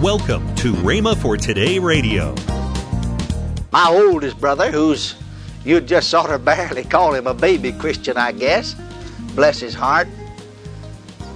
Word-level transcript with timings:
Welcome 0.00 0.54
to 0.54 0.72
Rhema 0.72 1.14
for 1.14 1.36
Today 1.36 1.78
Radio. 1.78 2.34
My 3.70 3.86
oldest 3.90 4.40
brother, 4.40 4.70
who's 4.70 5.14
you'd 5.62 5.86
just 5.86 6.08
sort 6.08 6.30
of 6.30 6.42
barely 6.42 6.84
call 6.84 7.12
him 7.12 7.26
a 7.26 7.34
baby 7.34 7.70
Christian, 7.70 8.16
I 8.16 8.32
guess, 8.32 8.74
bless 9.34 9.60
his 9.60 9.74
heart, 9.74 10.08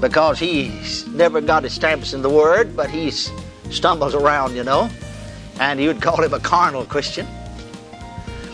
because 0.00 0.38
he's 0.38 1.06
never 1.08 1.42
got 1.42 1.64
his 1.64 1.74
stamps 1.74 2.14
in 2.14 2.22
the 2.22 2.30
Word, 2.30 2.74
but 2.74 2.88
he 2.88 3.10
stumbles 3.10 4.14
around, 4.14 4.56
you 4.56 4.64
know, 4.64 4.88
and 5.60 5.78
you'd 5.78 6.00
call 6.00 6.24
him 6.24 6.32
a 6.32 6.40
carnal 6.40 6.86
Christian. 6.86 7.26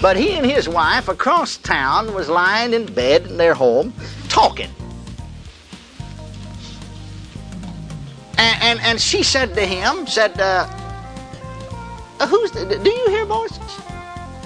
But 0.03 0.17
he 0.17 0.33
and 0.33 0.45
his 0.45 0.69
wife 0.69 1.09
across 1.09 1.57
town 1.59 2.15
was 2.15 2.29
lying 2.29 2.75
in 2.75 2.93
bed 2.93 3.27
in 3.27 3.37
their 3.37 3.55
home 3.55 3.95
talking. 4.29 4.71
And, 8.41 8.63
and, 8.63 8.81
and 8.81 9.01
she 9.01 9.23
said 9.23 9.55
to 9.55 9.67
him, 9.67 10.07
said, 10.07 10.41
uh, 10.41 10.67
uh, 12.19 12.27
who's, 12.27 12.51
the, 12.53 12.65
do 12.83 12.91
you 12.91 13.11
hear 13.11 13.27
voices? 13.27 13.81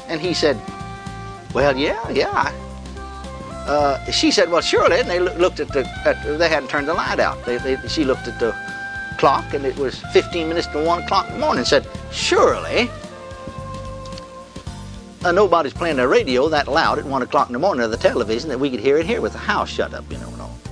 And 0.08 0.20
he 0.20 0.34
said, 0.34 0.60
well, 1.54 1.76
yeah, 1.76 2.08
yeah. 2.10 2.52
Uh, 3.68 4.04
she 4.10 4.32
said, 4.32 4.50
well, 4.50 4.60
surely. 4.60 4.98
And 4.98 5.08
they 5.08 5.20
looked 5.20 5.60
at 5.60 5.68
the, 5.68 5.88
at, 6.04 6.20
they 6.38 6.48
hadn't 6.48 6.70
turned 6.70 6.88
the 6.88 6.94
light 6.94 7.20
out. 7.20 7.44
They, 7.44 7.58
they, 7.58 7.76
she 7.86 8.04
looked 8.04 8.26
at 8.26 8.40
the 8.40 8.52
clock 9.18 9.54
and 9.54 9.64
it 9.64 9.76
was 9.76 10.00
15 10.12 10.48
minutes 10.48 10.66
to 10.68 10.84
1 10.84 11.02
o'clock 11.04 11.28
in 11.28 11.34
the 11.34 11.38
morning 11.38 11.58
and 11.58 11.68
said, 11.68 11.86
surely 12.10 12.90
uh, 15.24 15.30
nobody's 15.30 15.72
playing 15.72 15.98
the 15.98 16.08
radio 16.08 16.48
that 16.48 16.66
loud 16.66 16.98
at 16.98 17.04
1 17.04 17.22
o'clock 17.22 17.48
in 17.48 17.52
the 17.52 17.60
morning 17.60 17.84
or 17.84 17.88
the 17.88 17.96
television 17.96 18.48
that 18.48 18.58
we 18.58 18.70
could 18.70 18.80
hear 18.80 18.98
it 18.98 19.06
here 19.06 19.20
with 19.20 19.34
the 19.34 19.38
house 19.38 19.70
shut 19.70 19.94
up, 19.94 20.04
you 20.10 20.18
know, 20.18 20.28
and 20.30 20.40
all. 20.40 20.63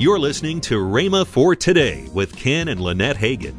You're 0.00 0.20
listening 0.20 0.60
to 0.60 0.76
Rhema 0.76 1.26
for 1.26 1.56
Today 1.56 2.06
with 2.14 2.36
Ken 2.36 2.68
and 2.68 2.80
Lynette 2.80 3.16
Hagin. 3.16 3.56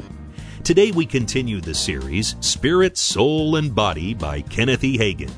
Today 0.63 0.89
we 0.91 1.05
continue 1.05 1.59
the 1.59 1.75
series 1.75 2.38
Spirit, 2.39 2.98
Soul, 2.98 3.57
and 3.57 3.76
Body 3.76 4.13
by 4.13 4.40
Kenneth 4.43 4.85
E. 4.85 4.98
Hagin. 4.98 5.34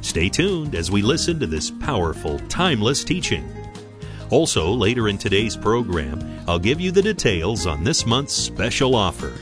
Stay 0.00 0.28
tuned 0.28 0.74
as 0.74 0.90
we 0.90 1.02
listen 1.02 1.38
to 1.38 1.46
this 1.46 1.70
powerful, 1.70 2.40
timeless 2.48 3.04
teaching. 3.04 3.48
Also, 4.30 4.72
later 4.72 5.06
in 5.06 5.18
today's 5.18 5.56
program, 5.56 6.18
I'll 6.48 6.58
give 6.58 6.80
you 6.80 6.90
the 6.90 7.02
details 7.02 7.64
on 7.68 7.84
this 7.84 8.04
month's 8.04 8.34
special 8.34 8.96
offer. 8.96 9.32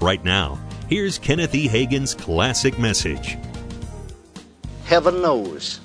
Right 0.00 0.22
now, 0.22 0.56
here's 0.88 1.18
Kenneth 1.18 1.56
E. 1.56 1.66
Hagin's 1.66 2.14
classic 2.14 2.78
message. 2.78 3.36
Heaven 4.84 5.20
knows. 5.20 5.80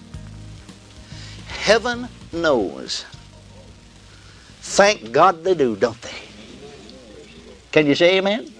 Heaven 1.47 2.07
knows 2.31 3.03
Thank 4.77 5.11
God 5.11 5.43
they 5.43 5.55
do, 5.55 5.75
don't 5.75 5.99
they? 6.03 6.19
Can 7.71 7.87
you 7.87 7.95
say 7.95 8.19
amen? 8.19 8.53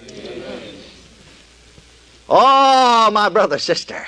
Oh, 2.27 3.11
my 3.11 3.29
brother, 3.29 3.59
sister. 3.59 4.03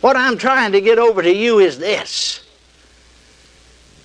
What 0.00 0.16
I'm 0.16 0.36
trying 0.36 0.72
to 0.72 0.80
get 0.80 0.98
over 0.98 1.22
to 1.22 1.32
you 1.32 1.60
is 1.60 1.78
this 1.78 2.40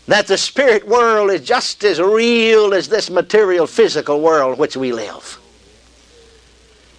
that 0.06 0.28
the 0.28 0.38
spirit 0.38 0.88
world 0.88 1.32
is 1.32 1.42
just 1.42 1.84
as 1.84 2.00
real 2.00 2.76
as 2.76 2.90
this 2.90 3.10
material 3.10 3.66
physical 3.66 4.22
world 4.22 4.60
which 4.60 4.78
we 4.78 4.92
live. 4.92 5.40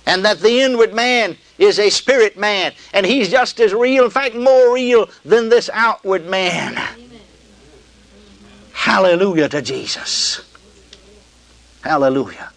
And 0.07 0.25
that 0.25 0.41
the 0.41 0.61
inward 0.61 0.93
man 0.93 1.37
is 1.57 1.79
a 1.79 1.89
spirit 1.89 2.37
man, 2.37 2.73
and 2.93 3.07
he's 3.07 3.31
just 3.31 3.61
as 3.61 3.73
real, 3.73 4.07
in 4.07 4.11
fact, 4.11 4.35
more 4.35 4.75
real 4.75 5.09
than 5.25 5.51
this 5.51 5.71
outward 5.73 6.27
man. 6.27 7.00
Hallelujah 8.91 9.49
to 9.51 9.63
Jesus. 9.63 10.41
Hallelujah. 11.81 12.51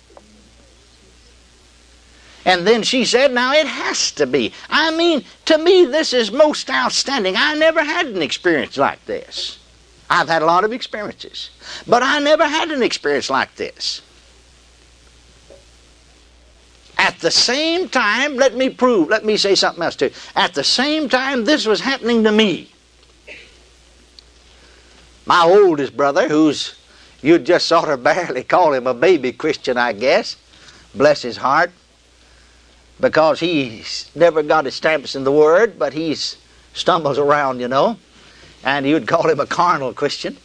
And 2.44 2.66
then 2.66 2.81
she 2.81 3.06
said, 3.06 3.31
Now 3.31 3.53
it 3.53 3.67
has 3.67 4.09
to 4.14 4.25
be. 4.25 4.52
I 4.67 4.90
mean, 4.98 5.25
to 5.45 5.59
me, 5.59 5.86
this 5.86 6.12
is 6.12 6.31
most 6.31 6.72
outstanding. 6.72 7.36
I 7.38 7.53
never 7.53 7.84
had 7.84 8.07
an 8.07 8.24
experience 8.24 8.78
like 8.78 9.06
this. 9.06 9.59
I've 10.09 10.28
had 10.28 10.41
a 10.41 10.47
lot 10.47 10.63
of 10.63 10.74
experiences, 10.74 11.52
but 11.88 12.02
I 12.02 12.18
never 12.18 12.47
had 12.47 12.72
an 12.72 12.81
experience 12.81 13.30
like 13.30 13.53
this. 13.53 14.02
At 16.97 17.19
the 17.19 17.30
same 17.30 17.90
time, 17.90 18.38
let 18.38 18.56
me 18.56 18.72
prove, 18.72 19.09
let 19.09 19.24
me 19.24 19.38
say 19.38 19.53
something 19.53 19.84
else 19.84 19.96
too. 19.96 20.09
At 20.36 20.56
the 20.56 20.63
same 20.63 21.09
time, 21.09 21.46
this 21.46 21.68
was 21.68 21.80
happening 21.80 22.24
to 22.24 22.31
me 22.31 22.72
my 25.25 25.44
oldest 25.44 25.95
brother, 25.95 26.28
who's 26.28 26.75
you'd 27.22 27.45
just 27.45 27.67
sort 27.67 27.89
of 27.89 28.03
barely 28.03 28.44
call 28.44 28.73
him 28.73 28.88
a 28.88 28.94
baby 28.94 29.31
Christian, 29.31 29.78
I 29.78 29.94
guess, 29.94 30.35
bless 30.94 31.22
his 31.22 31.38
heart, 31.38 31.72
because 33.00 33.39
he's 33.39 34.12
never 34.16 34.44
got 34.44 34.67
established 34.67 35.16
in 35.16 35.23
the 35.23 35.31
Word, 35.31 35.79
but 35.79 35.94
he 35.94 36.16
stumbles 36.73 37.17
around, 37.17 37.59
you 37.59 37.67
know, 37.67 37.97
and 38.63 38.85
you'd 38.85 39.07
call 39.07 39.29
him 39.29 39.39
a 39.39 39.45
carnal 39.45 39.94
Christian. 39.94 40.38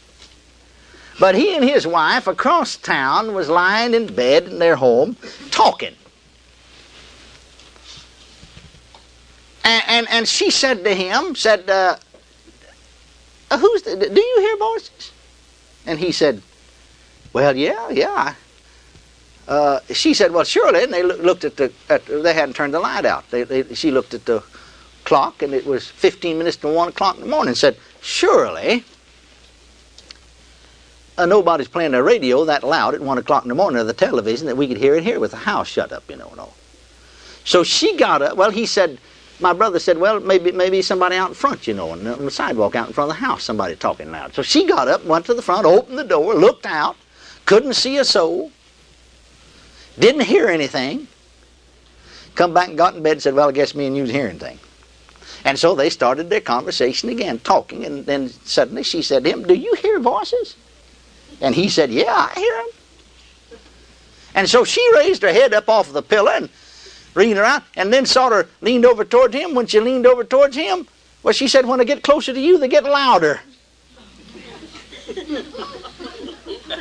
But 1.18 1.34
he 1.34 1.54
and 1.56 1.64
his 1.64 1.86
wife 1.86 2.28
across 2.28 2.76
town 2.76 3.34
was 3.34 3.48
lying 3.48 3.92
in 3.92 4.06
bed 4.06 4.44
in 4.44 4.58
their 4.58 4.76
home 4.76 5.16
talking. 5.50 5.94
And, 9.64 9.82
and, 9.88 10.06
and 10.10 10.28
she 10.28 10.50
said 10.50 10.84
to 10.84 10.94
him, 10.94 11.34
said, 11.34 11.68
uh, 11.68 11.96
who's 13.56 13.82
the, 13.82 13.96
do 13.96 14.20
you 14.20 14.40
hear 14.40 14.56
voices? 14.56 15.12
And 15.86 15.98
he 15.98 16.12
said, 16.12 16.42
well, 17.32 17.56
yeah, 17.56 17.88
yeah. 17.90 18.34
Uh, 19.46 19.80
she 19.90 20.12
said, 20.12 20.32
well, 20.32 20.44
surely. 20.44 20.84
And 20.84 20.92
they 20.92 21.02
looked 21.02 21.44
at 21.44 21.56
the, 21.56 21.72
at, 21.88 22.04
they 22.06 22.34
hadn't 22.34 22.54
turned 22.54 22.74
the 22.74 22.80
light 22.80 23.06
out. 23.06 23.30
They, 23.30 23.44
they, 23.44 23.74
she 23.74 23.90
looked 23.90 24.12
at 24.12 24.26
the 24.26 24.42
clock 25.04 25.42
and 25.42 25.54
it 25.54 25.64
was 25.64 25.86
15 25.86 26.36
minutes 26.36 26.58
to 26.58 26.68
1 26.68 26.88
o'clock 26.88 27.14
in 27.16 27.22
the 27.22 27.28
morning 27.28 27.48
and 27.48 27.56
said, 27.56 27.78
surely. 28.02 28.84
Uh, 31.16 31.26
nobody's 31.26 31.68
playing 31.68 31.92
the 31.92 32.02
radio 32.02 32.44
that 32.44 32.62
loud 32.62 32.94
at 32.94 33.00
1 33.00 33.18
o'clock 33.18 33.42
in 33.44 33.48
the 33.48 33.54
morning 33.54 33.80
or 33.80 33.84
the 33.84 33.94
television 33.94 34.46
that 34.46 34.56
we 34.56 34.68
could 34.68 34.76
hear 34.76 34.94
it 34.94 35.02
here 35.02 35.18
with 35.18 35.30
the 35.30 35.38
house 35.38 35.66
shut 35.66 35.90
up, 35.92 36.04
you 36.10 36.16
know, 36.16 36.28
and 36.28 36.40
all. 36.40 36.54
So 37.44 37.64
she 37.64 37.96
got 37.96 38.20
up. 38.20 38.36
Well, 38.36 38.50
he 38.50 38.66
said, 38.66 38.98
my 39.40 39.52
brother 39.52 39.78
said, 39.78 39.98
well, 39.98 40.20
maybe 40.20 40.52
maybe 40.52 40.82
somebody 40.82 41.16
out 41.16 41.28
in 41.28 41.34
front, 41.34 41.66
you 41.66 41.74
know, 41.74 41.90
on 41.90 42.02
the 42.02 42.30
sidewalk 42.30 42.74
out 42.74 42.88
in 42.88 42.92
front 42.92 43.10
of 43.10 43.16
the 43.16 43.24
house, 43.24 43.44
somebody 43.44 43.76
talking 43.76 44.10
loud. 44.10 44.34
So 44.34 44.42
she 44.42 44.66
got 44.66 44.88
up, 44.88 45.04
went 45.04 45.26
to 45.26 45.34
the 45.34 45.42
front, 45.42 45.66
opened 45.66 45.98
the 45.98 46.04
door, 46.04 46.34
looked 46.34 46.66
out, 46.66 46.96
couldn't 47.46 47.74
see 47.74 47.98
a 47.98 48.04
soul, 48.04 48.50
didn't 49.98 50.22
hear 50.22 50.48
anything. 50.48 51.06
Come 52.34 52.54
back 52.54 52.68
and 52.68 52.78
got 52.78 52.94
in 52.94 53.02
bed 53.02 53.12
and 53.12 53.22
said, 53.22 53.34
well, 53.34 53.48
I 53.48 53.52
guess 53.52 53.74
me 53.74 53.86
and 53.86 53.96
you's 53.96 54.10
hearing 54.10 54.38
things. 54.38 54.60
And 55.44 55.58
so 55.58 55.74
they 55.74 55.90
started 55.90 56.30
their 56.30 56.40
conversation 56.40 57.08
again, 57.08 57.38
talking, 57.40 57.84
and 57.84 58.04
then 58.06 58.28
suddenly 58.28 58.82
she 58.82 59.02
said 59.02 59.24
to 59.24 59.30
him, 59.30 59.44
do 59.44 59.54
you 59.54 59.74
hear 59.74 59.98
voices? 60.00 60.56
And 61.40 61.54
he 61.54 61.68
said, 61.68 61.90
yeah, 61.90 62.30
I 62.30 62.32
hear 62.34 62.54
them. 62.56 63.60
And 64.34 64.48
so 64.48 64.64
she 64.64 64.86
raised 64.94 65.22
her 65.22 65.32
head 65.32 65.54
up 65.54 65.68
off 65.68 65.88
of 65.88 65.94
the 65.94 66.02
pillow 66.02 66.30
and 66.32 66.48
leaning 67.14 67.38
around, 67.38 67.62
and 67.76 67.92
then 67.92 68.06
sort 68.06 68.32
of 68.32 68.50
leaned 68.60 68.84
over 68.84 69.04
towards 69.04 69.34
him. 69.34 69.54
When 69.54 69.66
she 69.66 69.80
leaned 69.80 70.06
over 70.06 70.24
towards 70.24 70.56
him, 70.56 70.86
well, 71.22 71.34
she 71.34 71.48
said, 71.48 71.66
when 71.66 71.80
I 71.80 71.84
get 71.84 72.02
closer 72.02 72.32
to 72.32 72.40
you, 72.40 72.58
they 72.58 72.68
get 72.68 72.84
louder. 72.84 73.40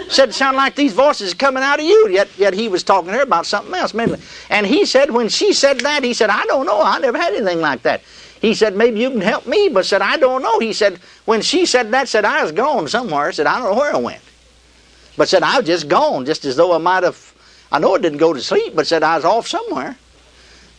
said, 0.10 0.30
it 0.30 0.34
sounded 0.34 0.58
like 0.58 0.76
these 0.76 0.94
voices 0.94 1.34
coming 1.34 1.64
out 1.64 1.80
of 1.80 1.86
you. 1.86 2.10
Yet, 2.10 2.30
yet 2.38 2.54
he 2.54 2.68
was 2.68 2.84
talking 2.84 3.12
to 3.12 3.18
her 3.18 3.24
about 3.24 3.46
something 3.46 3.74
else 3.74 3.94
mainly. 3.94 4.20
And 4.50 4.66
he 4.66 4.86
said, 4.86 5.12
when 5.12 5.30
she 5.30 5.54
said 5.54 5.80
that, 5.82 6.04
he 6.04 6.14
said, 6.14 6.30
I 6.30 6.46
don't 6.46 6.66
know. 6.66 6.82
I 6.82 7.00
never 7.00 7.18
had 7.18 7.34
anything 7.34 7.62
like 7.62 7.84
that. 7.84 8.02
He 8.42 8.54
said, 8.54 8.76
maybe 8.76 9.00
you 9.00 9.10
can 9.10 9.22
help 9.22 9.48
me. 9.48 9.70
But 9.70 9.86
said, 9.86 10.02
I 10.02 10.18
don't 10.18 10.42
know. 10.42 10.60
He 10.60 10.74
said, 10.74 11.00
when 11.26 11.42
she 11.42 11.66
said 11.66 11.92
that, 11.92 12.08
said, 12.08 12.26
I 12.26 12.44
was 12.44 12.52
gone 12.52 12.88
somewhere. 12.88 13.32
Said, 13.32 13.48
I 13.48 13.60
don't 13.60 13.72
know 13.72 13.80
where 13.80 13.94
I 13.94 13.98
went. 13.98 14.22
But 15.18 15.30
said, 15.30 15.42
I 15.42 15.58
was 15.58 15.66
just 15.66 15.88
gone, 15.88 16.26
just 16.26 16.46
as 16.46 16.56
though 16.56 16.74
I 16.74 16.78
might 16.78 17.04
have, 17.04 17.34
I 17.72 17.80
know 17.80 17.96
I 17.96 17.98
didn't 17.98 18.20
go 18.20 18.34
to 18.34 18.42
sleep, 18.42 18.75
but 18.75 18.86
said, 18.86 19.01
I 19.01 19.16
was 19.16 19.25
off 19.25 19.48
somewhere. 19.48 19.98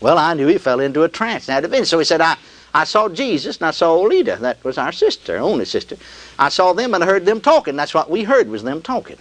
Well, 0.01 0.19
I 0.19 0.35
knew 0.35 0.47
he 0.47 0.59
fell 0.59 0.81
into 0.81 1.03
a 1.03 1.09
trance. 1.09 1.49
Now, 1.49 1.61
so 1.83 1.99
he 1.99 2.05
said, 2.05 2.21
I, 2.21 2.37
I 2.73 2.85
saw 2.85 3.09
Jesus 3.09 3.57
and 3.57 3.67
I 3.67 3.71
saw 3.73 3.97
Olida. 3.97 4.39
That 4.39 4.63
was 4.63 4.79
our 4.79 4.93
sister, 4.93 5.39
only 5.39 5.65
sister. 5.65 5.97
I 6.39 6.51
saw 6.51 6.73
them 6.73 6.95
and 6.95 7.03
I 7.03 7.07
heard 7.07 7.25
them 7.25 7.41
talking. 7.41 7.77
That's 7.77 7.95
what 7.95 8.11
we 8.11 8.25
heard 8.25 8.49
was 8.49 8.63
them 8.63 8.83
talking. 8.83 9.19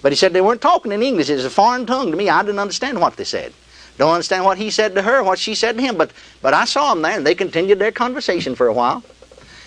But 0.00 0.12
he 0.12 0.16
said 0.16 0.32
they 0.32 0.40
weren't 0.40 0.60
talking 0.60 0.92
in 0.92 1.02
English. 1.02 1.28
It 1.28 1.34
was 1.34 1.44
a 1.44 1.50
foreign 1.50 1.86
tongue 1.86 2.12
to 2.12 2.16
me. 2.16 2.28
I 2.28 2.42
didn't 2.42 2.60
understand 2.60 3.00
what 3.00 3.16
they 3.16 3.24
said. 3.24 3.52
Don't 3.96 4.12
understand 4.12 4.44
what 4.44 4.58
he 4.58 4.70
said 4.70 4.94
to 4.94 5.02
her, 5.02 5.24
what 5.24 5.40
she 5.40 5.56
said 5.56 5.76
to 5.76 5.82
him. 5.82 5.96
But, 5.96 6.12
but 6.40 6.54
I 6.54 6.66
saw 6.66 6.94
them 6.94 7.02
there 7.02 7.16
and 7.16 7.26
they 7.26 7.34
continued 7.34 7.80
their 7.80 7.90
conversation 7.90 8.54
for 8.54 8.68
a 8.68 8.72
while. 8.72 9.02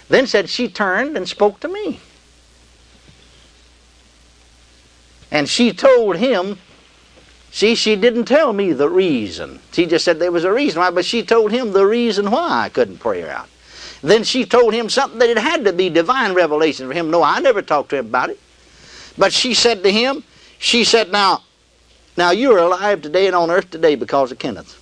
Then 0.08 0.28
said 0.28 0.50
she 0.50 0.70
turned 0.70 1.18
and 1.18 1.28
spoke 1.28 1.60
to 1.62 1.68
me. 1.68 2.00
And 5.32 5.50
she 5.50 5.74
told 5.74 6.18
him 6.18 6.60
See, 7.52 7.76
she 7.76 7.98
didn't 7.98 8.26
tell 8.26 8.54
me 8.54 8.72
the 8.72 8.90
reason. 8.90 9.60
She 9.74 9.86
just 9.86 10.06
said 10.06 10.20
there 10.20 10.32
was 10.32 10.46
a 10.46 10.54
reason 10.54 10.80
why, 10.80 10.90
but 10.90 11.04
she 11.04 11.22
told 11.22 11.52
him 11.52 11.74
the 11.74 11.86
reason 11.86 12.32
why 12.32 12.62
I 12.64 12.70
couldn't 12.70 13.00
pray 13.00 13.22
her 13.22 13.30
out. 13.30 13.50
Then 14.02 14.24
she 14.24 14.46
told 14.46 14.74
him 14.74 14.90
something 14.90 15.20
that 15.20 15.30
it 15.30 15.38
had 15.38 15.66
to 15.66 15.74
be 15.74 15.90
divine 15.90 16.34
revelation 16.34 16.88
for 16.88 16.94
him. 16.94 17.12
No, 17.12 17.22
I 17.22 17.40
never 17.40 17.62
talked 17.62 17.90
to 17.90 17.98
him 17.98 18.08
about 18.08 18.30
it. 18.30 18.40
But 19.18 19.34
she 19.34 19.54
said 19.54 19.84
to 19.84 19.92
him, 19.92 20.24
she 20.60 20.84
said, 20.84 21.12
Now, 21.12 21.44
Now 22.18 22.32
you're 22.32 22.58
alive 22.58 23.02
today 23.02 23.28
and 23.28 23.36
on 23.36 23.52
earth 23.52 23.70
today 23.70 23.96
because 23.96 24.32
of 24.32 24.40
Kenneth. 24.40 24.78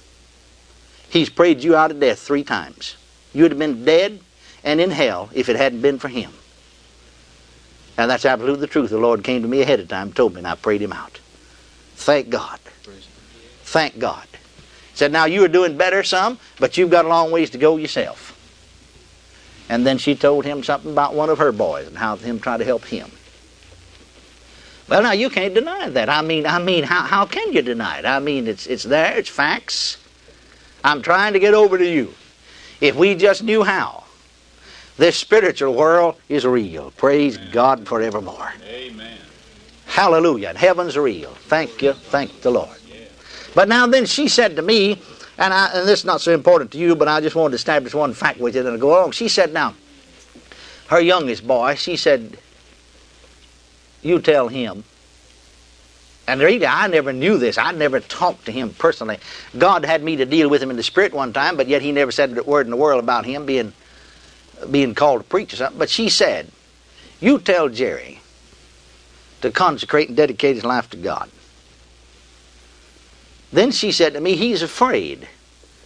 He's 1.09 1.29
prayed 1.29 1.63
you 1.63 1.75
out 1.75 1.91
of 1.91 1.99
death 1.99 2.19
three 2.19 2.43
times. 2.43 2.95
You'd 3.33 3.51
have 3.51 3.59
been 3.59 3.83
dead 3.83 4.19
and 4.63 4.79
in 4.79 4.91
hell 4.91 5.29
if 5.33 5.49
it 5.49 5.55
hadn't 5.55 5.81
been 5.81 5.97
for 5.97 6.07
him. 6.07 6.31
And 7.97 8.09
that's 8.09 8.25
absolutely 8.25 8.61
the 8.61 8.67
truth. 8.67 8.91
The 8.91 8.97
Lord 8.97 9.23
came 9.23 9.41
to 9.41 9.47
me 9.47 9.61
ahead 9.61 9.79
of 9.79 9.87
time, 9.87 10.13
told 10.13 10.33
me, 10.33 10.39
and 10.39 10.47
I 10.47 10.55
prayed 10.55 10.81
him 10.81 10.93
out. 10.93 11.19
Thank 11.99 12.29
God. 12.29 12.59
Thank 13.63 13.99
God. 13.99 14.25
He 14.31 14.97
Said, 14.97 15.11
now 15.11 15.25
you 15.25 15.43
are 15.43 15.49
doing 15.49 15.77
better 15.77 16.01
some, 16.01 16.39
but 16.59 16.77
you've 16.77 16.89
got 16.89 17.05
a 17.05 17.07
long 17.09 17.29
ways 17.29 17.49
to 17.51 17.57
go 17.57 17.77
yourself. 17.77 18.35
And 19.69 19.85
then 19.85 19.97
she 19.99 20.15
told 20.15 20.45
him 20.45 20.63
something 20.63 20.91
about 20.91 21.13
one 21.13 21.29
of 21.29 21.37
her 21.37 21.51
boys 21.51 21.87
and 21.87 21.97
how 21.97 22.15
him 22.15 22.39
try 22.39 22.57
to 22.57 22.65
help 22.65 22.85
him. 22.85 23.11
Well, 24.87 25.03
now 25.03 25.11
you 25.11 25.29
can't 25.29 25.53
deny 25.53 25.89
that. 25.89 26.09
I 26.09 26.21
mean, 26.23 26.47
I 26.47 26.57
mean, 26.57 26.85
how, 26.85 27.01
how 27.03 27.25
can 27.25 27.53
you 27.53 27.61
deny 27.61 27.99
it? 27.99 28.05
I 28.05 28.17
mean, 28.17 28.47
it's 28.47 28.65
it's 28.65 28.83
there. 28.83 29.15
It's 29.15 29.29
facts. 29.29 29.97
I'm 30.83 31.03
trying 31.03 31.33
to 31.33 31.39
get 31.39 31.53
over 31.53 31.77
to 31.77 31.85
you. 31.85 32.15
If 32.81 32.95
we 32.95 33.13
just 33.13 33.43
knew 33.43 33.63
how, 33.63 34.05
this 34.97 35.15
spiritual 35.15 35.75
world 35.75 36.15
is 36.27 36.43
real. 36.43 36.91
Praise 36.97 37.37
Amen. 37.37 37.51
God 37.51 37.87
forevermore. 37.87 38.51
Amen. 38.67 39.18
Hallelujah. 39.99 40.47
And 40.47 40.57
heaven's 40.57 40.97
real. 40.97 41.31
Thank 41.31 41.81
you. 41.81 41.91
Thank 41.91 42.39
the 42.39 42.51
Lord. 42.51 42.77
But 43.53 43.67
now 43.67 43.85
then 43.85 44.05
she 44.05 44.29
said 44.29 44.55
to 44.55 44.61
me, 44.61 45.01
and, 45.37 45.53
I, 45.53 45.71
and 45.73 45.85
this 45.85 45.99
is 45.99 46.05
not 46.05 46.21
so 46.21 46.33
important 46.33 46.71
to 46.71 46.77
you, 46.77 46.95
but 46.95 47.09
I 47.09 47.19
just 47.19 47.35
wanted 47.35 47.49
to 47.49 47.55
establish 47.55 47.93
one 47.93 48.13
fact 48.13 48.39
with 48.39 48.55
you 48.55 48.65
and 48.65 48.79
go 48.79 48.97
along. 48.97 49.11
She 49.11 49.27
said, 49.27 49.51
now, 49.51 49.75
her 50.87 51.01
youngest 51.01 51.45
boy, 51.45 51.75
she 51.75 51.97
said, 51.97 52.37
you 54.01 54.21
tell 54.21 54.47
him 54.47 54.85
and 56.29 56.39
really, 56.39 56.65
I 56.65 56.87
never 56.87 57.11
knew 57.11 57.37
this. 57.37 57.57
I 57.57 57.73
never 57.73 57.99
talked 57.99 58.45
to 58.45 58.53
him 58.53 58.69
personally. 58.69 59.17
God 59.57 59.83
had 59.83 60.01
me 60.01 60.15
to 60.15 60.25
deal 60.25 60.47
with 60.49 60.63
him 60.63 60.69
in 60.69 60.77
the 60.77 60.83
spirit 60.83 61.13
one 61.13 61.33
time, 61.33 61.57
but 61.57 61.67
yet 61.67 61.81
he 61.81 61.91
never 61.91 62.13
said 62.13 62.37
a 62.37 62.43
word 62.43 62.67
in 62.67 62.71
the 62.71 62.77
world 62.77 63.03
about 63.03 63.25
him 63.25 63.45
being 63.45 63.73
being 64.71 64.95
called 64.95 65.23
to 65.23 65.27
preach 65.27 65.51
or 65.53 65.57
something. 65.57 65.77
But 65.77 65.89
she 65.89 66.07
said, 66.07 66.49
"You 67.19 67.39
tell 67.39 67.67
Jerry 67.67 68.21
to 69.41 69.51
consecrate 69.51 70.07
and 70.07 70.17
dedicate 70.17 70.55
his 70.55 70.65
life 70.65 70.89
to 70.91 70.97
God." 70.97 71.29
Then 73.51 73.71
she 73.71 73.91
said 73.91 74.13
to 74.13 74.21
me, 74.21 74.35
"He's 74.35 74.61
afraid 74.61 75.27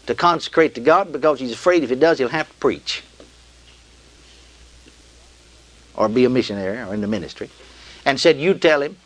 to 0.07 0.15
consecrate 0.15 0.75
to 0.75 0.81
God 0.81 1.11
because 1.11 1.39
he's 1.39 1.53
afraid 1.53 1.83
if 1.83 1.89
he 1.89 1.95
does, 1.95 2.17
he'll 2.17 2.29
have 2.29 2.50
to 2.50 2.55
preach 2.55 3.03
or 5.95 6.09
be 6.09 6.25
a 6.25 6.29
missionary 6.29 6.79
or 6.79 6.94
in 6.94 7.01
the 7.01 7.07
ministry." 7.07 7.50
And 8.05 8.19
said, 8.19 8.38
"You 8.38 8.53
tell 8.53 8.81
him." 8.81 8.97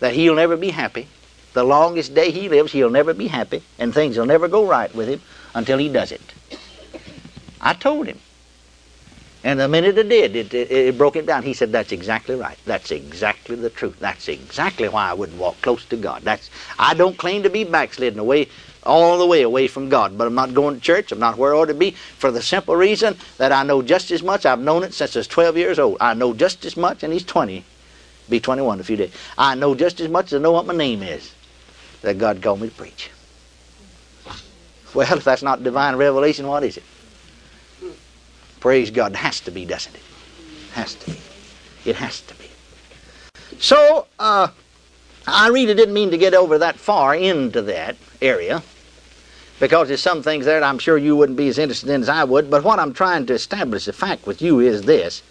that 0.00 0.14
he'll 0.14 0.34
never 0.34 0.56
be 0.56 0.70
happy. 0.70 1.06
The 1.52 1.62
longest 1.62 2.14
day 2.14 2.30
he 2.30 2.48
lives, 2.48 2.72
he'll 2.72 2.90
never 2.90 3.14
be 3.14 3.28
happy, 3.28 3.62
and 3.78 3.94
things 3.94 4.18
will 4.18 4.26
never 4.26 4.48
go 4.48 4.66
right 4.66 4.92
with 4.94 5.08
him 5.08 5.22
until 5.54 5.78
he 5.78 5.88
does 5.88 6.10
it. 6.10 6.20
I 7.60 7.74
told 7.74 8.06
him. 8.06 8.18
And 9.42 9.58
the 9.58 9.68
minute 9.68 9.96
it 9.96 10.08
did, 10.08 10.36
it, 10.36 10.52
it, 10.52 10.70
it, 10.70 10.98
broke 10.98 11.16
him 11.16 11.24
down. 11.24 11.42
He 11.42 11.54
said, 11.54 11.72
That's 11.72 11.92
exactly 11.92 12.34
right. 12.34 12.58
That's 12.66 12.90
exactly 12.90 13.56
the 13.56 13.70
truth. 13.70 13.96
That's 13.98 14.28
exactly 14.28 14.88
why 14.88 15.08
I 15.10 15.14
wouldn't 15.14 15.38
walk 15.38 15.62
close 15.62 15.84
to 15.86 15.96
God. 15.96 16.22
That's 16.22 16.50
I 16.78 16.92
don't 16.92 17.16
claim 17.16 17.42
to 17.44 17.50
be 17.50 17.64
backslidden 17.64 18.18
away 18.18 18.48
all 18.82 19.18
the 19.18 19.26
way 19.26 19.42
away 19.42 19.66
from 19.66 19.88
God, 19.88 20.18
but 20.18 20.26
I'm 20.26 20.34
not 20.34 20.52
going 20.54 20.74
to 20.74 20.80
church. 20.80 21.10
I'm 21.12 21.18
not 21.18 21.38
where 21.38 21.54
I 21.54 21.58
ought 21.58 21.66
to 21.66 21.74
be 21.74 21.92
for 21.92 22.30
the 22.30 22.42
simple 22.42 22.76
reason 22.76 23.16
that 23.38 23.52
I 23.52 23.62
know 23.62 23.80
just 23.82 24.10
as 24.10 24.22
much. 24.22 24.44
I've 24.44 24.60
known 24.60 24.82
it 24.82 24.92
since 24.92 25.16
I 25.16 25.20
was 25.20 25.26
12 25.26 25.56
years 25.56 25.78
old. 25.78 25.96
I 26.00 26.14
know 26.14 26.34
just 26.34 26.64
as 26.66 26.76
much, 26.76 27.02
and 27.02 27.12
he's 27.12 27.24
20 27.24 27.64
be 28.28 28.40
21 28.40 28.76
in 28.76 28.80
a 28.80 28.84
few 28.84 28.96
days. 28.96 29.12
I 29.36 29.54
know 29.54 29.74
just 29.74 30.00
as 30.00 30.08
much 30.08 30.26
as 30.26 30.34
I 30.34 30.38
know 30.38 30.52
what 30.52 30.66
my 30.66 30.74
name 30.74 31.02
is 31.02 31.34
that 32.02 32.16
God 32.18 32.40
called 32.40 32.60
me 32.60 32.68
to 32.68 32.74
preach. 32.74 33.10
Well, 34.94 35.12
if 35.16 35.24
that's 35.24 35.42
not 35.42 35.62
divine 35.62 35.96
revelation, 35.96 36.46
what 36.46 36.62
is 36.62 36.76
it? 36.76 36.84
Praise 38.60 38.90
God. 38.90 39.12
It 39.12 39.18
has 39.18 39.40
to 39.40 39.50
be, 39.50 39.64
doesn't 39.64 39.94
it? 39.94 40.00
it 40.00 40.74
Has 40.74 40.94
to 40.94 41.10
be. 41.10 41.18
It 41.84 41.96
has 41.96 42.20
to 42.22 42.34
be. 42.34 42.46
So, 43.58 44.06
uh, 44.18 44.48
I 45.26 45.48
really 45.48 45.74
didn't 45.74 45.94
mean 45.94 46.10
to 46.10 46.18
get 46.18 46.34
over 46.34 46.58
that 46.58 46.76
far 46.76 47.14
into 47.14 47.62
that 47.62 47.96
area 48.22 48.62
because 49.58 49.88
there's 49.88 50.00
some 50.00 50.22
things 50.22 50.46
there 50.46 50.60
that 50.60 50.66
I'm 50.66 50.78
sure 50.78 50.96
you 50.96 51.16
wouldn't 51.16 51.36
be 51.36 51.48
as 51.48 51.58
interested 51.58 51.90
in 51.90 52.00
as 52.00 52.08
I 52.08 52.24
would. 52.24 52.50
But 52.50 52.64
what 52.64 52.78
I'm 52.78 52.94
trying 52.94 53.26
to 53.26 53.34
establish 53.34 53.84
the 53.84 53.92
fact 53.92 54.26
with 54.26 54.40
you 54.40 54.60
is 54.60 54.82
this 54.82 55.22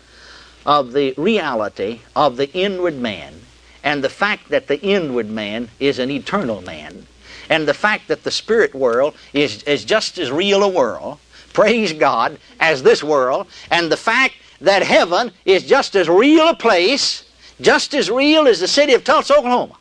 of 0.65 0.93
the 0.93 1.13
reality 1.17 2.01
of 2.15 2.37
the 2.37 2.51
inward 2.53 2.95
man 2.95 3.41
and 3.83 4.03
the 4.03 4.09
fact 4.09 4.49
that 4.49 4.67
the 4.67 4.79
inward 4.81 5.29
man 5.29 5.69
is 5.79 5.99
an 5.99 6.11
eternal 6.11 6.61
man 6.61 7.07
and 7.49 7.67
the 7.67 7.73
fact 7.73 8.07
that 8.07 8.23
the 8.23 8.31
spirit 8.31 8.75
world 8.75 9.15
is, 9.33 9.63
is 9.63 9.83
just 9.83 10.19
as 10.19 10.31
real 10.31 10.63
a 10.63 10.67
world, 10.67 11.17
praise 11.53 11.93
God, 11.93 12.39
as 12.59 12.83
this 12.83 13.03
world, 13.03 13.47
and 13.71 13.91
the 13.91 13.97
fact 13.97 14.35
that 14.61 14.83
heaven 14.83 15.31
is 15.45 15.63
just 15.63 15.95
as 15.95 16.09
real 16.09 16.49
a 16.49 16.55
place, 16.55 17.23
just 17.61 17.93
as 17.93 18.09
real 18.09 18.47
as 18.47 18.59
the 18.59 18.67
city 18.67 18.93
of 18.93 19.03
Tulsa, 19.03 19.37
Oklahoma. 19.37 19.75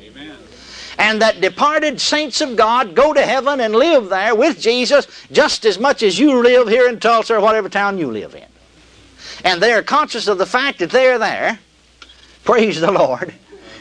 Amen. 0.00 0.36
And 0.98 1.22
that 1.22 1.40
departed 1.40 2.00
saints 2.00 2.40
of 2.40 2.56
God 2.56 2.94
go 2.94 3.12
to 3.12 3.24
heaven 3.24 3.60
and 3.60 3.74
live 3.74 4.08
there 4.08 4.34
with 4.34 4.60
Jesus 4.60 5.06
just 5.30 5.64
as 5.64 5.78
much 5.78 6.02
as 6.02 6.18
you 6.18 6.42
live 6.42 6.68
here 6.68 6.88
in 6.88 6.98
Tulsa 6.98 7.36
or 7.36 7.40
whatever 7.40 7.68
town 7.68 7.98
you 7.98 8.10
live 8.10 8.34
in 8.34 8.48
and 9.44 9.62
they 9.62 9.72
are 9.72 9.82
conscious 9.82 10.28
of 10.28 10.38
the 10.38 10.46
fact 10.46 10.78
that 10.78 10.90
they're 10.90 11.18
there, 11.18 11.58
praise 12.44 12.80
the 12.80 12.90
Lord, 12.90 13.34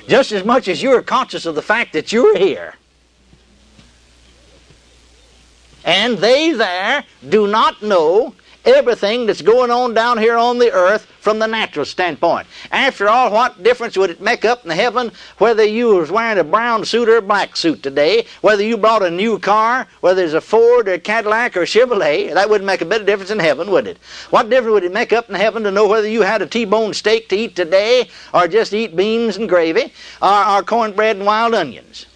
just 0.07 0.31
as 0.31 0.44
much 0.44 0.68
as 0.68 0.81
you're 0.81 1.01
conscious 1.01 1.45
of 1.45 1.56
the 1.56 1.62
fact 1.62 1.94
that 1.94 2.12
you're 2.12 2.38
here. 2.38 2.75
And 5.88 6.18
they 6.18 6.51
there 6.51 7.06
do 7.30 7.48
not 7.48 7.81
know 7.81 8.36
everything 8.66 9.25
that's 9.25 9.42
going 9.42 9.72
on 9.72 9.94
down 9.94 10.18
here 10.18 10.38
on 10.38 10.60
the 10.60 10.69
earth 10.69 11.06
from 11.22 11.39
the 11.39 11.48
natural 11.48 11.86
standpoint. 11.86 12.45
After 12.74 13.07
all, 13.07 13.31
what 13.31 13.63
difference 13.63 13.98
would 13.98 14.10
it 14.10 14.19
make 14.19 14.44
up 14.44 14.66
in 14.66 14.72
heaven 14.72 15.13
whether 15.38 15.63
you 15.63 15.95
was 15.95 16.12
wearing 16.12 16.39
a 16.39 16.44
brown 16.44 16.84
suit 16.84 17.07
or 17.07 17.16
a 17.16 17.22
black 17.22 17.56
suit 17.56 17.81
today, 17.81 18.25
whether 18.42 18.63
you 18.63 18.75
bought 18.75 19.01
a 19.01 19.10
new 19.10 19.39
car, 19.39 19.88
whether 20.01 20.22
it's 20.22 20.34
a 20.34 20.42
Ford 20.42 20.89
or 20.89 20.94
a 20.94 21.00
Cadillac 21.00 21.56
or 21.56 21.62
a 21.62 21.66
Chevrolet? 21.66 22.34
That 22.34 22.50
wouldn't 22.50 22.68
make 22.68 22.81
a 22.81 22.86
bit 22.86 23.00
of 23.00 23.07
difference 23.07 23.31
in 23.31 23.39
heaven, 23.39 23.72
would 23.72 23.88
it? 23.88 23.98
What 24.30 24.50
difference 24.50 24.74
would 24.74 24.84
it 24.84 24.94
make 24.94 25.13
up 25.13 25.30
in 25.30 25.36
heaven 25.36 25.63
to 25.63 25.72
know 25.72 25.88
whether 25.88 26.10
you 26.10 26.22
had 26.22 26.42
a 26.42 26.48
T-bone 26.48 26.94
steak 26.94 27.30
to 27.30 27.38
eat 27.38 27.56
today 27.56 28.10
or 28.34 28.50
just 28.50 28.74
eat 28.74 28.98
beans 28.98 29.38
and 29.38 29.48
gravy 29.48 29.94
or, 30.22 30.45
or 30.45 30.63
cornbread 30.63 31.16
and 31.16 31.25
wild 31.25 31.54
onions? 31.54 32.07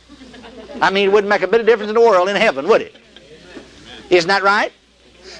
I 0.81 0.89
mean, 0.91 1.07
it 1.07 1.11
wouldn't 1.13 1.29
make 1.29 1.41
a 1.41 1.47
bit 1.47 1.61
of 1.61 1.65
difference 1.65 1.89
in 1.89 1.95
the 1.95 2.01
world 2.01 2.27
in 2.27 2.35
heaven, 2.35 2.67
would 2.67 2.81
it? 2.81 3.00
Isn't 4.11 4.27
that 4.27 4.43
right? 4.43 4.71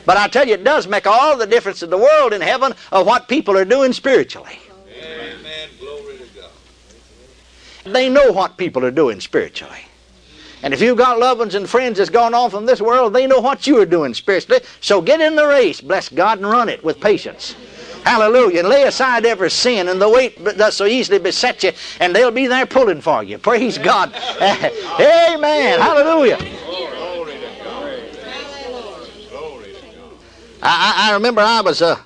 But 0.05 0.17
I 0.17 0.27
tell 0.27 0.47
you, 0.47 0.55
it 0.55 0.63
does 0.63 0.87
make 0.87 1.05
all 1.05 1.37
the 1.37 1.45
difference 1.45 1.83
in 1.83 1.89
the 1.89 1.97
world 1.97 2.33
in 2.33 2.41
heaven 2.41 2.73
of 2.91 3.05
what 3.05 3.27
people 3.27 3.57
are 3.57 3.65
doing 3.65 3.93
spiritually. 3.93 4.57
Amen. 4.97 5.69
Glory 5.79 6.17
to 6.17 6.39
God. 6.39 7.93
They 7.93 8.09
know 8.09 8.31
what 8.31 8.57
people 8.57 8.83
are 8.85 8.91
doing 8.91 9.19
spiritually. 9.19 9.81
And 10.63 10.73
if 10.73 10.81
you've 10.81 10.97
got 10.97 11.19
loved 11.19 11.39
ones 11.39 11.55
and 11.55 11.69
friends 11.69 11.97
that's 11.97 12.09
gone 12.09 12.33
on 12.33 12.49
from 12.49 12.65
this 12.65 12.81
world, 12.81 13.13
they 13.13 13.27
know 13.27 13.39
what 13.39 13.67
you 13.67 13.79
are 13.81 13.85
doing 13.85 14.13
spiritually. 14.13 14.61
So 14.79 15.01
get 15.01 15.19
in 15.19 15.35
the 15.35 15.45
race, 15.45 15.81
bless 15.81 16.07
God, 16.07 16.37
and 16.37 16.47
run 16.47 16.69
it 16.69 16.83
with 16.83 16.99
patience. 16.99 17.55
Hallelujah. 18.05 18.59
And 18.59 18.69
lay 18.69 18.83
aside 18.83 19.25
every 19.25 19.51
sin 19.51 19.89
and 19.89 20.01
the 20.01 20.09
weight 20.09 20.43
that 20.43 20.73
so 20.73 20.85
easily 20.85 21.19
beset 21.19 21.63
you, 21.63 21.71
and 21.99 22.15
they'll 22.15 22.31
be 22.31 22.47
there 22.47 22.65
pulling 22.65 23.01
for 23.01 23.23
you. 23.23 23.37
Praise 23.37 23.77
God. 23.77 24.13
Amen. 24.41 25.79
Hallelujah. 25.79 26.37
I, 30.83 31.11
I 31.11 31.13
remember 31.13 31.41
I 31.41 31.61
was, 31.61 31.83
uh, 31.83 32.00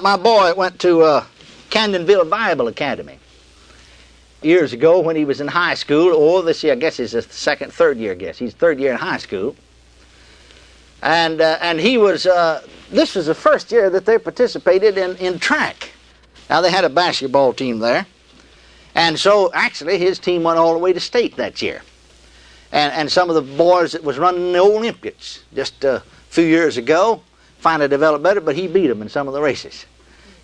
my 0.00 0.16
boy 0.16 0.52
went 0.54 0.80
to 0.80 1.02
uh, 1.02 1.24
Bible 1.70 2.66
Academy 2.66 3.20
years 4.42 4.72
ago 4.72 4.98
when 4.98 5.14
he 5.14 5.24
was 5.24 5.40
in 5.40 5.46
high 5.46 5.74
school. 5.74 6.12
Or 6.12 6.42
this 6.42 6.64
year, 6.64 6.72
I 6.72 6.76
guess 6.76 6.96
he's 6.96 7.14
a 7.14 7.22
second, 7.22 7.72
third 7.72 7.98
year, 7.98 8.12
I 8.12 8.14
guess. 8.16 8.36
He's 8.36 8.52
third 8.52 8.80
year 8.80 8.90
in 8.90 8.98
high 8.98 9.18
school. 9.18 9.54
And, 11.02 11.40
uh, 11.40 11.58
and 11.60 11.78
he 11.78 11.98
was, 11.98 12.26
uh, 12.26 12.66
this 12.90 13.14
was 13.14 13.26
the 13.26 13.34
first 13.36 13.70
year 13.70 13.90
that 13.90 14.06
they 14.06 14.18
participated 14.18 14.98
in, 14.98 15.14
in 15.18 15.38
track. 15.38 15.92
Now, 16.50 16.60
they 16.60 16.72
had 16.72 16.84
a 16.84 16.90
basketball 16.90 17.52
team 17.52 17.78
there. 17.78 18.06
And 18.96 19.16
so, 19.16 19.52
actually, 19.52 19.98
his 19.98 20.18
team 20.18 20.42
went 20.42 20.58
all 20.58 20.72
the 20.72 20.80
way 20.80 20.92
to 20.92 21.00
state 21.00 21.36
that 21.36 21.62
year. 21.62 21.82
And, 22.72 22.92
and 22.92 23.12
some 23.12 23.28
of 23.30 23.36
the 23.36 23.56
boys 23.56 23.92
that 23.92 24.02
was 24.02 24.18
running 24.18 24.52
the 24.52 24.58
Olympics 24.58 25.44
just 25.54 25.84
a 25.84 26.02
few 26.28 26.44
years 26.44 26.76
ago 26.76 27.22
finally 27.58 27.88
developed 27.88 28.22
better, 28.22 28.40
but 28.40 28.56
he 28.56 28.66
beat 28.66 28.86
them 28.86 29.02
in 29.02 29.08
some 29.08 29.28
of 29.28 29.34
the 29.34 29.40
races. 29.40 29.86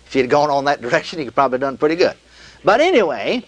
If 0.05 0.13
he'd 0.13 0.29
gone 0.29 0.49
on 0.49 0.65
that 0.65 0.81
direction, 0.81 1.19
he 1.19 1.25
could 1.25 1.35
probably 1.35 1.59
done 1.59 1.77
pretty 1.77 1.95
good. 1.95 2.15
But 2.63 2.81
anyway, 2.81 3.43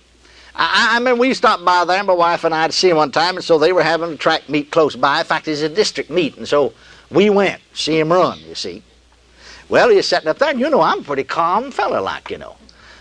I, 0.55 0.89
I 0.91 0.97
remember 0.97 1.21
we 1.21 1.33
stopped 1.33 1.63
by 1.63 1.85
there, 1.85 2.03
my 2.03 2.13
wife 2.13 2.43
and 2.43 2.53
I, 2.53 2.67
to 2.67 2.73
see 2.73 2.89
him 2.89 2.97
one 2.97 3.11
time, 3.11 3.35
and 3.35 3.43
so 3.43 3.57
they 3.57 3.73
were 3.73 3.83
having 3.83 4.13
a 4.13 4.17
track 4.17 4.49
meet 4.49 4.71
close 4.71 4.95
by. 4.95 5.19
In 5.19 5.25
fact, 5.25 5.47
it's 5.47 5.61
a 5.61 5.69
district 5.69 6.09
meet, 6.09 6.37
and 6.37 6.47
so 6.47 6.73
we 7.09 7.29
went 7.29 7.61
see 7.73 7.99
him 7.99 8.11
run, 8.11 8.39
you 8.39 8.55
see. 8.55 8.83
Well, 9.69 9.89
he's 9.89 10.07
sitting 10.07 10.29
up 10.29 10.39
there, 10.39 10.49
and 10.49 10.59
you 10.59 10.69
know, 10.69 10.81
I'm 10.81 10.99
a 10.99 11.03
pretty 11.03 11.23
calm 11.23 11.71
fellow, 11.71 12.01
like, 12.01 12.29
you 12.31 12.37
know. 12.37 12.55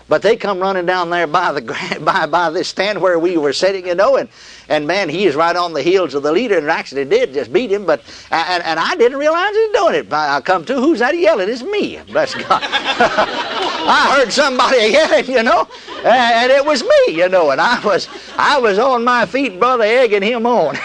But 0.09 0.23
they 0.23 0.37
come 0.37 0.61
running 0.61 0.87
down 0.87 1.11
there 1.11 1.27
by 1.27 1.53
the 1.53 2.01
by 2.01 2.27
by 2.27 2.51
this 2.51 2.69
stand 2.69 3.01
where 3.01 3.19
we 3.19 3.37
were 3.37 3.53
sitting, 3.53 3.87
you 3.87 3.95
know, 3.95 4.17
and 4.17 4.29
and 4.69 4.87
man, 4.87 5.09
he 5.09 5.27
is 5.27 5.35
right 5.35 5.57
on 5.57 5.73
the 5.73 5.83
heels 5.83 6.15
of 6.15 6.23
the 6.23 6.33
leader, 6.33 6.59
and 6.59 6.71
actually 6.71 7.05
did 7.05 7.35
just 7.35 7.53
beat 7.53 7.73
him. 7.73 7.87
But 7.87 8.03
and, 8.31 8.63
and 8.63 8.79
I 8.79 8.95
didn't 8.95 9.19
realize 9.19 9.53
he 9.53 9.69
was 9.69 9.73
doing 9.73 9.95
it. 9.97 10.13
I 10.13 10.41
come 10.41 10.65
to, 10.67 10.75
who's 10.75 11.01
that 11.01 11.19
yelling? 11.19 11.49
It's 11.49 11.63
me. 11.63 12.01
Bless 12.07 12.35
God. 12.35 12.63
I 12.63 14.17
heard 14.17 14.33
somebody 14.33 14.77
yelling, 14.93 15.27
you 15.27 15.43
know, 15.43 15.69
and 16.05 16.53
it 16.53 16.65
was 16.65 16.83
me, 16.83 17.17
you 17.17 17.29
know, 17.29 17.51
and 17.51 17.61
I 17.61 17.85
was 17.85 18.09
I 18.37 18.59
was 18.59 18.79
on 18.79 19.03
my 19.03 19.27
feet, 19.27 19.59
brother, 19.59 19.85
egging 19.85 20.23
him 20.23 20.47
on. 20.47 20.77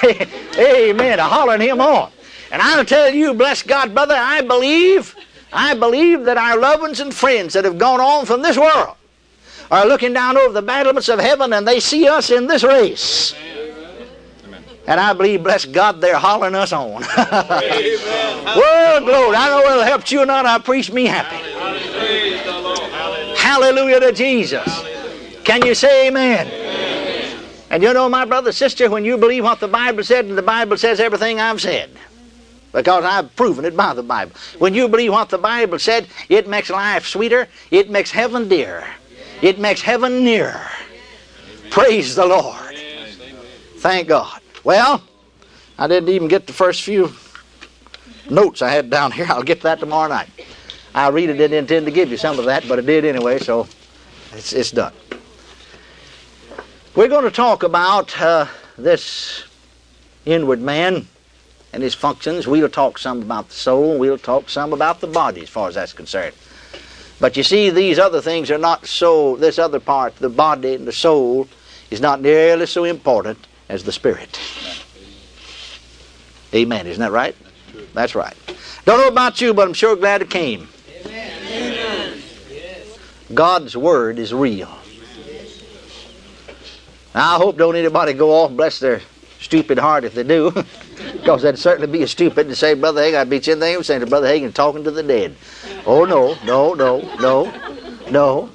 Amen. 0.57 1.19
Hollering 1.19 1.61
him 1.61 1.79
on. 1.79 2.11
And 2.51 2.61
I'll 2.61 2.83
tell 2.83 3.13
you, 3.13 3.33
bless 3.33 3.63
God, 3.63 3.93
brother, 3.93 4.15
I 4.17 4.41
believe, 4.41 5.15
I 5.53 5.73
believe 5.73 6.25
that 6.25 6.37
our 6.37 6.59
loved 6.59 6.81
ones 6.81 6.99
and 6.99 7.13
friends 7.13 7.53
that 7.53 7.63
have 7.63 7.77
gone 7.77 8.01
on 8.01 8.25
from 8.25 8.41
this 8.41 8.57
world 8.57 8.97
are 9.71 9.87
looking 9.87 10.13
down 10.13 10.37
over 10.37 10.53
the 10.53 10.61
battlements 10.61 11.09
of 11.09 11.19
heaven 11.19 11.53
and 11.53 11.67
they 11.67 11.79
see 11.79 12.07
us 12.07 12.29
in 12.29 12.45
this 12.45 12.63
race. 12.63 13.33
And 14.85 14.99
I 14.99 15.13
believe, 15.13 15.43
bless 15.43 15.63
God, 15.63 16.01
they're 16.01 16.17
hollering 16.17 16.55
us 16.55 16.73
on. 16.73 17.01
well, 17.17 18.99
glory. 18.99 19.35
I 19.35 19.49
know 19.49 19.63
whether 19.65 19.81
it 19.83 19.87
helps 19.87 20.11
you 20.11 20.21
or 20.21 20.25
not, 20.25 20.45
I 20.45 20.59
preach 20.59 20.91
me 20.91 21.05
happy. 21.05 21.37
Hallelujah 23.37 24.01
to 24.01 24.11
Jesus. 24.11 24.83
Can 25.43 25.65
you 25.65 25.73
say 25.73 26.07
amen? 26.07 26.47
And 27.69 27.81
you 27.81 27.93
know, 27.93 28.09
my 28.09 28.25
brother, 28.25 28.51
sister, 28.51 28.89
when 28.89 29.05
you 29.05 29.17
believe 29.17 29.45
what 29.45 29.61
the 29.61 29.67
Bible 29.67 30.03
said, 30.03 30.25
and 30.25 30.37
the 30.37 30.41
Bible 30.41 30.75
says 30.77 30.99
everything 30.99 31.39
I've 31.39 31.61
said, 31.61 31.89
because 32.73 33.05
I've 33.05 33.33
proven 33.35 33.63
it 33.65 33.77
by 33.77 33.93
the 33.93 34.03
Bible. 34.03 34.33
When 34.59 34.73
you 34.73 34.89
believe 34.89 35.11
what 35.11 35.29
the 35.29 35.37
Bible 35.37 35.79
said, 35.79 36.07
it 36.27 36.49
makes 36.49 36.69
life 36.69 37.05
sweeter, 37.05 37.47
it 37.69 37.89
makes 37.89 38.11
heaven 38.11 38.49
dearer, 38.49 38.87
it 39.41 39.59
makes 39.59 39.81
heaven 39.81 40.23
nearer. 40.23 40.67
Praise 41.69 42.15
the 42.15 42.25
Lord. 42.25 42.75
Thank 43.77 44.09
God. 44.09 44.41
Well, 44.63 45.01
I 45.77 45.87
didn't 45.87 46.09
even 46.09 46.27
get 46.27 46.45
the 46.45 46.53
first 46.53 46.83
few 46.83 47.13
notes 48.29 48.61
I 48.61 48.69
had 48.69 48.89
down 48.89 49.11
here. 49.11 49.25
I'll 49.29 49.43
get 49.43 49.61
that 49.61 49.79
tomorrow 49.79 50.09
night. 50.09 50.29
I 50.93 51.07
really 51.07 51.37
didn't 51.37 51.57
intend 51.57 51.85
to 51.85 51.91
give 51.91 52.11
you 52.11 52.17
some 52.17 52.37
of 52.37 52.45
that, 52.45 52.67
but 52.67 52.77
I 52.77 52.81
did 52.81 53.05
anyway, 53.05 53.39
so 53.39 53.67
it's, 54.33 54.53
it's 54.53 54.71
done. 54.71 54.93
We're 56.95 57.07
going 57.07 57.23
to 57.23 57.31
talk 57.31 57.63
about 57.63 58.19
uh, 58.21 58.47
this 58.77 59.45
inward 60.25 60.61
man 60.61 61.07
and 61.71 61.81
his 61.81 61.95
functions. 61.95 62.47
We'll 62.47 62.69
talk 62.69 62.97
some 62.97 63.21
about 63.21 63.47
the 63.47 63.55
soul. 63.55 63.97
We'll 63.97 64.17
talk 64.17 64.49
some 64.49 64.73
about 64.73 64.99
the 64.99 65.07
body 65.07 65.43
as 65.43 65.49
far 65.49 65.69
as 65.69 65.75
that's 65.75 65.93
concerned. 65.93 66.35
But 67.21 67.37
you 67.37 67.43
see, 67.43 67.69
these 67.69 67.99
other 67.99 68.19
things 68.19 68.49
are 68.49 68.57
not 68.57 68.87
so, 68.87 69.35
this 69.37 69.59
other 69.59 69.79
part, 69.79 70.15
the 70.15 70.27
body 70.27 70.73
and 70.73 70.87
the 70.87 70.91
soul, 70.91 71.47
is 71.91 72.01
not 72.01 72.19
nearly 72.19 72.65
so 72.65 72.83
important 72.83 73.37
as 73.69 73.83
the 73.83 73.91
spirit. 73.91 74.39
Amen. 76.51 76.87
Isn't 76.87 76.99
that 76.99 77.11
right? 77.11 77.35
That's 77.93 78.15
right. 78.15 78.35
Don't 78.85 78.99
know 78.99 79.07
about 79.07 79.39
you, 79.39 79.53
but 79.53 79.67
I'm 79.67 79.75
sure 79.75 79.95
glad 79.95 80.23
it 80.23 80.31
came. 80.31 80.67
Amen. 81.05 82.21
God's 83.31 83.77
Word 83.77 84.17
is 84.17 84.33
real. 84.33 84.75
Now, 87.13 87.35
I 87.35 87.37
hope 87.37 87.55
don't 87.55 87.75
anybody 87.75 88.13
go 88.13 88.31
off 88.31 88.51
bless 88.51 88.79
their 88.79 89.01
stupid 89.39 89.77
heart 89.77 90.05
if 90.05 90.15
they 90.15 90.23
do. 90.23 90.51
because 91.21 91.43
that'd 91.43 91.59
certainly 91.59 91.87
be 91.87 92.01
a 92.01 92.07
stupid 92.07 92.49
to 92.49 92.55
say, 92.55 92.73
Brother 92.73 93.01
Hagin, 93.01 93.15
I 93.15 93.23
beat 93.25 93.45
you 93.45 93.53
in 93.53 93.59
the 93.59 93.67
name 93.67 93.83
saying 93.83 94.01
to 94.01 94.07
Brother 94.07 94.27
Hagin 94.27 94.51
talking 94.53 94.83
to 94.83 94.91
the 94.91 95.03
dead. 95.03 95.35
Oh, 95.85 96.03
no, 96.03 96.35
no, 96.43 96.73
no, 96.73 97.01
no, 97.19 97.53
no. 98.09 98.49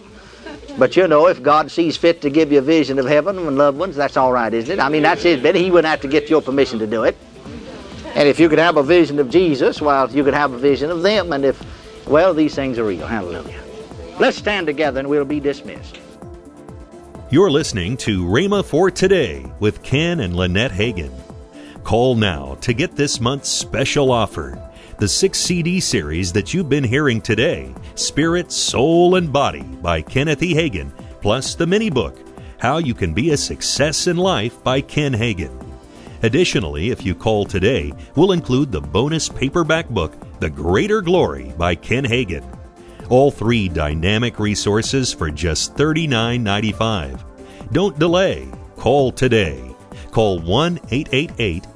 But 0.76 0.96
you 0.96 1.06
know, 1.06 1.28
if 1.28 1.42
God 1.42 1.70
sees 1.70 1.96
fit 1.96 2.20
to 2.22 2.28
give 2.28 2.50
you 2.50 2.58
a 2.58 2.62
vision 2.62 2.98
of 2.98 3.06
heaven 3.06 3.38
and 3.38 3.56
loved 3.56 3.78
ones, 3.78 3.94
that's 3.94 4.16
all 4.16 4.32
right, 4.32 4.52
isn't 4.52 4.78
it? 4.78 4.82
I 4.82 4.88
mean, 4.88 5.02
that's 5.02 5.22
His 5.22 5.40
bit. 5.40 5.54
He 5.54 5.70
wouldn't 5.70 5.88
have 5.88 6.00
to 6.00 6.08
get 6.08 6.28
your 6.28 6.42
permission 6.42 6.80
to 6.80 6.86
do 6.88 7.04
it. 7.04 7.16
And 8.14 8.28
if 8.28 8.40
you 8.40 8.48
could 8.48 8.58
have 8.58 8.76
a 8.76 8.82
vision 8.82 9.20
of 9.20 9.30
Jesus, 9.30 9.80
well, 9.80 10.10
you 10.10 10.24
could 10.24 10.34
have 10.34 10.52
a 10.52 10.58
vision 10.58 10.90
of 10.90 11.02
them. 11.02 11.32
And 11.32 11.44
if, 11.44 11.62
well, 12.08 12.34
these 12.34 12.54
things 12.54 12.78
are 12.78 12.84
real. 12.84 13.06
Hallelujah. 13.06 13.62
Let's 14.18 14.36
stand 14.36 14.66
together 14.66 14.98
and 14.98 15.08
we'll 15.08 15.24
be 15.24 15.38
dismissed. 15.38 16.00
You're 17.30 17.50
listening 17.50 17.96
to 17.98 18.24
Rhema 18.24 18.64
for 18.64 18.90
Today 18.90 19.50
with 19.60 19.82
Ken 19.82 20.20
and 20.20 20.34
Lynette 20.34 20.72
Hagin. 20.72 21.12
Call 21.86 22.16
now 22.16 22.56
to 22.62 22.72
get 22.72 22.96
this 22.96 23.20
month's 23.20 23.48
special 23.48 24.10
offer 24.10 24.60
the 24.98 25.06
six 25.06 25.38
CD 25.38 25.78
series 25.78 26.32
that 26.32 26.52
you've 26.52 26.68
been 26.68 26.82
hearing 26.82 27.20
today 27.20 27.72
Spirit, 27.94 28.50
Soul, 28.50 29.14
and 29.14 29.32
Body 29.32 29.62
by 29.62 30.02
Kenneth 30.02 30.42
E. 30.42 30.52
Hagin, 30.52 30.90
plus 31.20 31.54
the 31.54 31.64
mini 31.64 31.88
book 31.88 32.18
How 32.58 32.78
You 32.78 32.92
Can 32.92 33.14
Be 33.14 33.30
a 33.30 33.36
Success 33.36 34.08
in 34.08 34.16
Life 34.16 34.60
by 34.64 34.80
Ken 34.80 35.12
Hagin. 35.12 35.64
Additionally, 36.24 36.90
if 36.90 37.06
you 37.06 37.14
call 37.14 37.44
today, 37.44 37.92
we'll 38.16 38.32
include 38.32 38.72
the 38.72 38.80
bonus 38.80 39.28
paperback 39.28 39.88
book 39.88 40.12
The 40.40 40.50
Greater 40.50 41.00
Glory 41.00 41.54
by 41.56 41.76
Ken 41.76 42.04
Hagin. 42.04 42.44
All 43.10 43.30
three 43.30 43.68
dynamic 43.68 44.40
resources 44.40 45.12
for 45.12 45.30
just 45.30 45.76
$39.95. 45.76 47.22
Don't 47.70 47.96
delay. 47.96 48.48
Call 48.74 49.12
today. 49.12 49.72
Call 50.10 50.40
1 50.40 50.80
888 50.90 51.75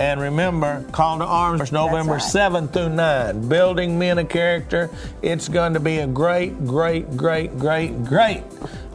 And 0.00 0.18
remember, 0.18 0.82
Call 0.92 1.18
to 1.18 1.26
Arms, 1.26 1.72
November 1.72 2.14
right. 2.14 2.22
7 2.22 2.68
through 2.68 2.88
9. 2.88 3.48
Building 3.50 3.98
Men 3.98 4.18
of 4.18 4.30
Character. 4.30 4.88
It's 5.20 5.46
going 5.46 5.74
to 5.74 5.80
be 5.80 5.98
a 5.98 6.06
great, 6.06 6.66
great, 6.66 7.18
great, 7.18 7.58
great, 7.58 8.02
great 8.06 8.42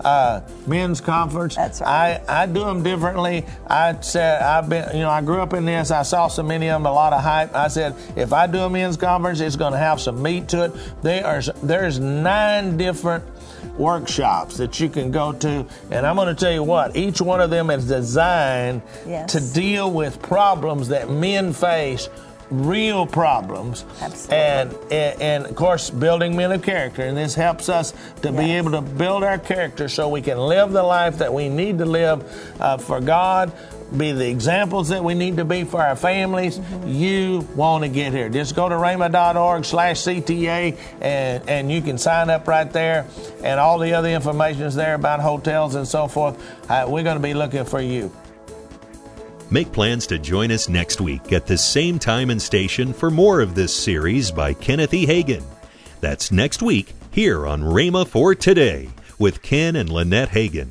uh, 0.05 0.41
men's 0.67 1.01
conference. 1.01 1.55
That's 1.55 1.81
right. 1.81 2.21
I, 2.29 2.43
I 2.43 2.45
do 2.45 2.63
them 2.63 2.83
differently. 2.83 3.43
I 3.67 3.99
said, 4.01 4.41
I've 4.41 4.69
been, 4.69 4.95
you 4.95 5.01
know, 5.01 5.09
I 5.09 5.21
grew 5.21 5.41
up 5.41 5.53
in 5.53 5.65
this. 5.65 5.89
I 5.89 6.03
saw 6.03 6.27
so 6.27 6.43
many 6.43 6.69
of 6.69 6.75
them, 6.75 6.85
a 6.85 6.91
lot 6.91 7.11
of 7.11 7.23
hype. 7.23 7.55
I 7.55 7.67
said, 7.67 7.95
if 8.15 8.31
I 8.31 8.45
do 8.45 8.59
a 8.59 8.69
men's 8.69 8.97
conference, 8.97 9.39
it's 9.39 9.55
going 9.55 9.73
to 9.73 9.79
have 9.79 9.99
some 9.99 10.21
meat 10.21 10.47
to 10.49 10.65
it. 10.65 10.73
There 11.01 11.25
are, 11.25 11.41
there's 11.63 11.99
nine 11.99 12.77
different 12.77 13.23
workshops 13.77 14.57
that 14.57 14.79
you 14.79 14.89
can 14.89 15.09
go 15.09 15.33
to. 15.33 15.65
And 15.89 16.05
I'm 16.05 16.15
going 16.15 16.27
to 16.27 16.35
tell 16.35 16.53
you 16.53 16.63
what, 16.63 16.95
each 16.95 17.19
one 17.19 17.41
of 17.41 17.49
them 17.49 17.71
is 17.71 17.87
designed 17.87 18.83
yes. 19.07 19.31
to 19.31 19.53
deal 19.53 19.91
with 19.91 20.21
problems 20.21 20.89
that 20.89 21.09
men 21.09 21.51
face 21.51 22.09
real 22.49 23.05
problems 23.07 23.85
Absolutely. 24.01 24.37
and, 24.37 24.73
and 24.91 25.21
and 25.21 25.45
of 25.45 25.55
course 25.55 25.89
building 25.89 26.35
men 26.35 26.51
of 26.51 26.61
character 26.61 27.01
and 27.01 27.17
this 27.17 27.33
helps 27.33 27.69
us 27.69 27.91
to 28.21 28.29
yes. 28.29 28.37
be 28.37 28.51
able 28.53 28.71
to 28.71 28.81
build 28.81 29.23
our 29.23 29.39
character 29.39 29.89
so 29.89 30.09
we 30.09 30.21
can 30.21 30.37
live 30.37 30.71
the 30.71 30.83
life 30.83 31.17
that 31.17 31.33
we 31.33 31.49
need 31.49 31.79
to 31.79 31.85
live 31.85 32.23
uh, 32.59 32.77
for 32.77 33.01
god 33.01 33.51
be 33.95 34.11
the 34.11 34.27
examples 34.27 34.89
that 34.89 35.03
we 35.03 35.13
need 35.13 35.37
to 35.37 35.45
be 35.45 35.63
for 35.63 35.81
our 35.81 35.95
families, 35.95 36.57
mm-hmm. 36.57 36.89
you 36.89 37.47
want 37.55 37.83
to 37.83 37.89
get 37.89 38.13
here. 38.13 38.29
Just 38.29 38.55
go 38.55 38.67
to 38.67 38.75
rhema.org 38.75 39.65
slash 39.65 39.97
CTA 40.01 40.77
and, 41.01 41.49
and 41.49 41.71
you 41.71 41.81
can 41.81 41.97
sign 41.97 42.29
up 42.29 42.47
right 42.47 42.71
there. 42.71 43.05
And 43.43 43.59
all 43.59 43.79
the 43.79 43.93
other 43.93 44.09
information 44.09 44.63
is 44.63 44.75
there 44.75 44.95
about 44.95 45.19
hotels 45.19 45.75
and 45.75 45.87
so 45.87 46.07
forth. 46.07 46.35
Uh, 46.69 46.85
we're 46.87 47.03
going 47.03 47.17
to 47.17 47.23
be 47.23 47.33
looking 47.33 47.65
for 47.65 47.79
you. 47.79 48.11
Make 49.51 49.71
plans 49.71 50.07
to 50.07 50.17
join 50.17 50.51
us 50.51 50.67
next 50.67 50.99
week 50.99 51.31
at 51.31 51.45
the 51.45 51.57
same 51.57 51.99
time 51.99 52.31
and 52.31 52.41
station 52.41 52.93
for 52.93 53.11
more 53.11 53.41
of 53.41 53.53
this 53.53 53.75
series 53.75 54.31
by 54.31 54.53
Kenneth 54.53 54.93
E. 54.93 55.05
Hagin. 55.05 55.43
That's 56.01 56.31
next 56.31 56.63
week 56.63 56.93
here 57.11 57.45
on 57.45 57.61
Rhema 57.61 58.07
for 58.07 58.33
Today 58.33 58.89
with 59.19 59.43
Ken 59.43 59.75
and 59.75 59.89
Lynette 59.89 60.29
Hagin. 60.29 60.69